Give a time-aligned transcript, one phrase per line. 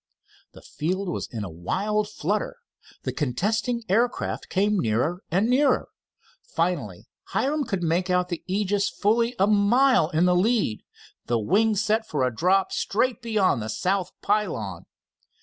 [0.53, 2.55] The field was in a wild flutter.
[3.03, 5.89] The contesting aircraft came nearer and nearer.
[6.41, 10.81] Finally Hiram could make out the Aegis fully a mile in the lead,
[11.27, 14.87] the wings set for a drop straight beyond the south pylon.